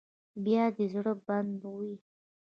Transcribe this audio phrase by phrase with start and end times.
[0.43, 1.93] بیا دې زړه بدې وي.